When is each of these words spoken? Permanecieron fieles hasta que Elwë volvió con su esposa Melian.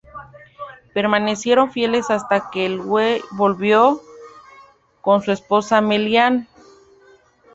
Permanecieron 0.95 1.69
fieles 1.71 2.09
hasta 2.09 2.49
que 2.49 2.65
Elwë 2.65 3.23
volvió 3.33 4.01
con 5.01 5.21
su 5.21 5.31
esposa 5.31 5.79
Melian. 5.79 6.47